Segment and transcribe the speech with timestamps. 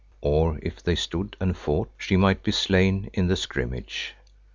[0.21, 4.15] Or if they stood and fought, she might be slain in the scrimmage.